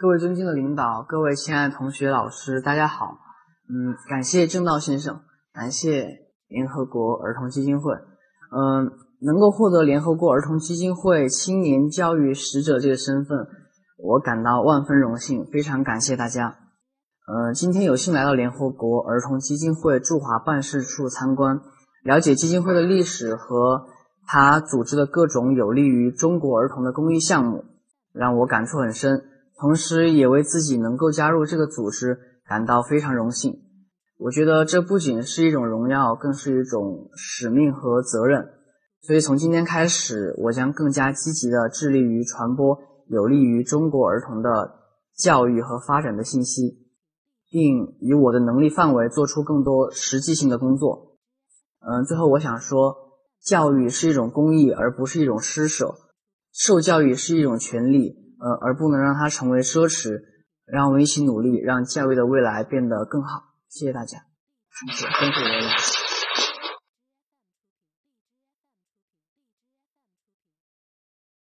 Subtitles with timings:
[0.00, 3.18] 各位尊敬的领导，各位亲爱的同学、老师，大家好。
[3.68, 5.20] 嗯，感谢正道先生，
[5.52, 7.92] 感谢联合国儿童基金会。
[7.92, 8.90] 嗯，
[9.20, 13.46] 能够获得联合国儿童基金会青年教育使者这个身份，
[13.98, 16.56] 我感到万分荣幸，非常感谢大家。
[17.26, 21.60] 呃，今天有幸来到联合国儿童基金会驻华办事处参观，
[22.02, 23.84] 了解基金会的历史和
[24.26, 27.66] 他组织的各种有利于中国儿童的公益项目，
[28.14, 29.26] 让我感触很深。
[29.60, 32.18] 同时，也为自己能够加入这个组织
[32.48, 33.60] 感到非常荣幸。
[34.16, 38.48] 我觉得这不仅是一种荣耀，更是一种使命和责任。
[39.02, 42.78] 所以，从今天开始，我将更加积极地致力于传播
[43.08, 44.50] 有利于中国儿童的
[45.14, 46.86] 教育和发展的信息，
[47.50, 51.18] 并以我的能力范围做出更多实际性的工作。
[51.80, 52.94] 嗯，最后我想说，
[53.44, 55.96] 教育是一种公益，而不是一种施舍；
[56.50, 58.29] 受教育是一种权利。
[58.40, 60.22] 呃，而不能让它成为奢侈，
[60.66, 63.54] 让我们一起努力，让教育的未来变得更好。
[63.68, 64.18] 谢谢大家，
[64.70, 66.09] 谢谢，谢谢。